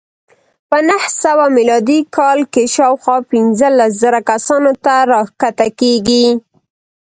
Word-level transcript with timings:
په 0.69 0.77
نهه 0.87 1.09
سوه 1.23 1.45
میلادي 1.57 1.99
کال 2.17 2.39
کې 2.53 2.63
شاوخوا 2.75 3.17
پنځلس 3.31 3.91
زره 4.03 4.19
کسانو 4.31 4.71
ته 4.85 4.93
راښکته 5.11 5.67
کېږي. 5.79 6.25